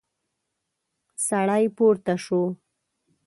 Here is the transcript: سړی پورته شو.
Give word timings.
سړی 1.27 1.63
پورته 1.75 2.13
شو. 2.25 2.41